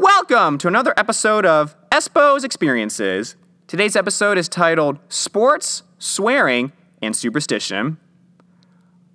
[0.00, 3.34] Welcome to another episode of Espo's Experiences.
[3.66, 6.70] Today's episode is titled Sports, Swearing,
[7.02, 7.98] and Superstition.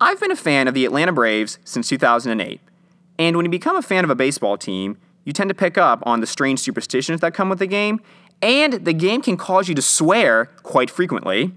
[0.00, 2.62] I've been a fan of the Atlanta Braves since 2008,
[3.18, 4.96] and when you become a fan of a baseball team,
[5.26, 8.00] you tend to pick up on the strange superstitions that come with the game,
[8.40, 11.52] and the game can cause you to swear quite frequently.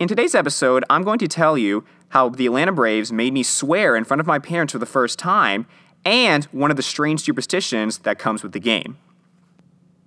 [0.00, 3.94] In today's episode, I'm going to tell you how the Atlanta Braves made me swear
[3.94, 5.66] in front of my parents for the first time
[6.04, 8.98] and one of the strange superstitions that comes with the game.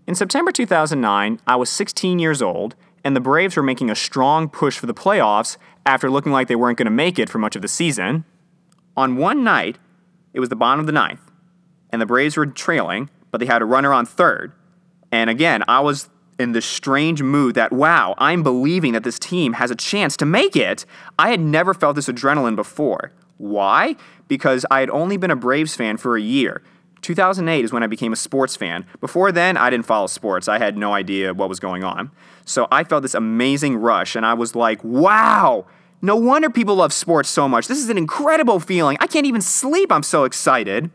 [0.06, 4.50] In September 2009, I was 16 years old, and the Braves were making a strong
[4.50, 7.56] push for the playoffs after looking like they weren't going to make it for much
[7.56, 8.26] of the season.
[8.96, 9.78] On one night,
[10.34, 11.32] it was the bottom of the ninth,
[11.90, 14.54] and the Braves were trailing, but they had a runner on third.
[15.12, 19.54] And again, I was in this strange mood that, wow, I'm believing that this team
[19.54, 20.86] has a chance to make it.
[21.18, 23.12] I had never felt this adrenaline before.
[23.38, 23.96] Why?
[24.28, 26.62] Because I had only been a Braves fan for a year.
[27.02, 28.86] 2008 is when I became a sports fan.
[29.00, 30.48] Before then, I didn't follow sports.
[30.48, 32.12] I had no idea what was going on.
[32.46, 35.66] So I felt this amazing rush, and I was like, wow,
[36.02, 37.68] no wonder people love sports so much.
[37.68, 38.98] This is an incredible feeling.
[39.00, 39.92] I can't even sleep.
[39.92, 40.90] I'm so excited.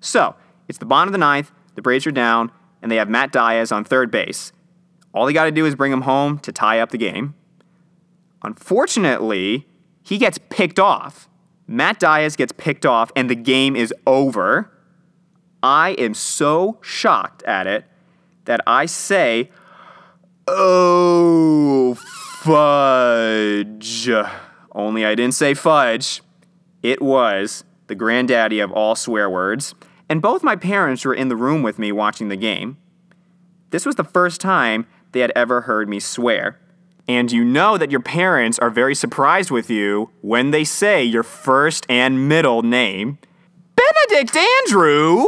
[0.00, 0.36] So
[0.68, 3.72] it's the bottom of the ninth, the Braves are down, and they have Matt Diaz
[3.72, 4.52] on third base.
[5.14, 7.34] All they got to do is bring him home to tie up the game.
[8.42, 9.68] Unfortunately,
[10.02, 11.28] he gets picked off.
[11.72, 14.70] Matt Diaz gets picked off and the game is over.
[15.62, 17.86] I am so shocked at it
[18.44, 19.50] that I say,
[20.46, 21.94] Oh,
[22.42, 24.10] fudge.
[24.72, 26.20] Only I didn't say fudge.
[26.82, 29.74] It was the granddaddy of all swear words,
[30.10, 32.76] and both my parents were in the room with me watching the game.
[33.70, 36.60] This was the first time they had ever heard me swear.
[37.08, 41.22] And you know that your parents are very surprised with you when they say your
[41.22, 43.18] first and middle name.
[43.74, 45.24] Benedict Andrew!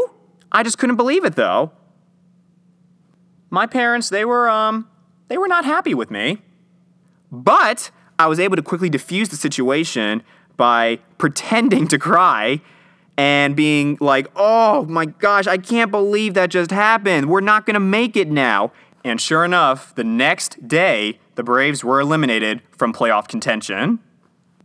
[0.53, 1.73] I just couldn't believe it though.
[3.51, 4.89] My parents, they were, um,
[5.29, 6.39] they were not happy with me.
[7.31, 10.23] But I was able to quickly diffuse the situation
[10.57, 12.61] by pretending to cry
[13.17, 17.29] and being like, oh my gosh, I can't believe that just happened.
[17.29, 18.73] We're not gonna make it now.
[19.05, 24.01] And sure enough, the next day, the Braves were eliminated from playoff contention.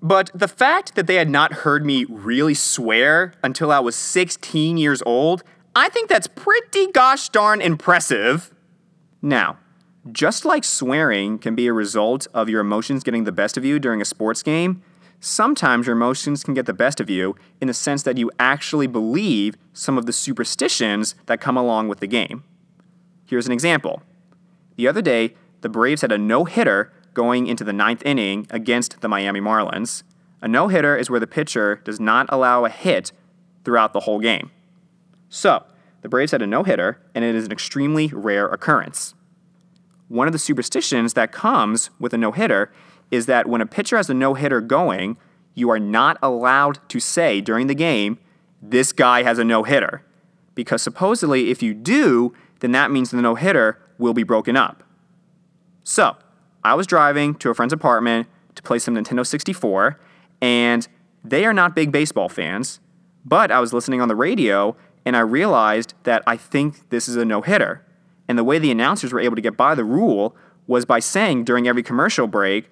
[0.02, 4.78] But the fact that they had not heard me really swear until I was 16
[4.78, 5.44] years old,
[5.76, 8.54] I think that's pretty gosh darn impressive.
[9.22, 9.58] Now,
[10.10, 13.78] just like swearing can be a result of your emotions getting the best of you
[13.78, 14.82] during a sports game,
[15.20, 18.88] sometimes your emotions can get the best of you in the sense that you actually
[18.88, 22.46] believe some of the superstitions that come along with the game.
[23.26, 24.02] Here's an example.
[24.80, 29.02] The other day, the Braves had a no hitter going into the ninth inning against
[29.02, 30.04] the Miami Marlins.
[30.42, 33.12] A no hitter is where the pitcher does not allow a hit
[33.66, 34.52] throughout the whole game.
[35.28, 35.66] So,
[36.02, 39.16] the Braves had a no hitter, and it is an extremely rare occurrence.
[40.08, 42.72] One of the superstitions that comes with a no hitter
[43.12, 45.18] is that when a pitcher has a no hitter going,
[45.56, 48.18] you are not allowed to say during the game,
[48.62, 50.06] this guy has a no hitter.
[50.56, 54.84] Because supposedly, if you do, then that means the no hitter will be broken up.
[55.84, 56.16] So,
[56.64, 60.00] I was driving to a friend's apartment to play some Nintendo 64,
[60.42, 60.88] and
[61.24, 62.80] they are not big baseball fans,
[63.24, 67.16] but I was listening on the radio and I realized that I think this is
[67.16, 67.84] a no hitter.
[68.28, 70.36] And the way the announcers were able to get by the rule
[70.68, 72.70] was by saying during every commercial break,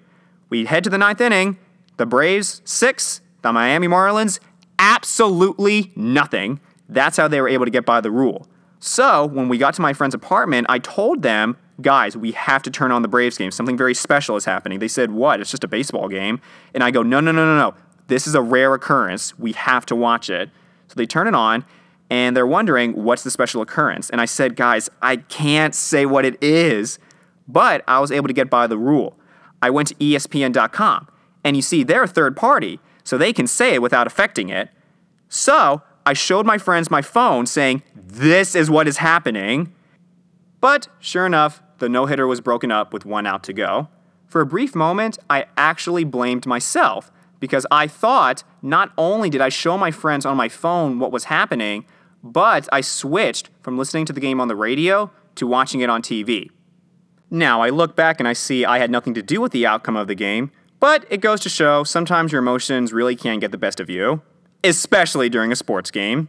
[0.48, 1.58] we head to the ninth inning,
[1.96, 4.38] the Braves six, the Miami Marlins
[4.78, 6.60] absolutely nothing.
[6.88, 8.46] That's how they were able to get by the rule.
[8.80, 12.70] So when we got to my friend's apartment, I told them, guys, we have to
[12.70, 13.50] turn on the Braves game.
[13.50, 14.78] Something very special is happening.
[14.78, 15.40] They said, what?
[15.40, 16.40] It's just a baseball game.
[16.74, 17.74] And I go, no, no, no, no, no.
[18.06, 19.38] This is a rare occurrence.
[19.38, 20.50] We have to watch it.
[20.88, 21.64] So they turn it on
[22.10, 24.08] and they're wondering, what's the special occurrence?
[24.10, 26.98] And I said, guys, I can't say what it is,
[27.46, 29.18] but I was able to get by the rule.
[29.60, 31.08] I went to ESPN.com
[31.44, 34.70] and you see, they're a third party, so they can say it without affecting it.
[35.28, 39.74] So I showed my friends my phone saying, This is what is happening.
[40.58, 43.88] But sure enough, the no hitter was broken up with one out to go.
[44.26, 49.50] For a brief moment, I actually blamed myself because I thought not only did I
[49.50, 51.84] show my friends on my phone what was happening,
[52.24, 56.00] but I switched from listening to the game on the radio to watching it on
[56.00, 56.48] TV.
[57.30, 59.98] Now, I look back and I see I had nothing to do with the outcome
[59.98, 63.58] of the game, but it goes to show sometimes your emotions really can get the
[63.58, 64.22] best of you
[64.64, 66.28] especially during a sports game.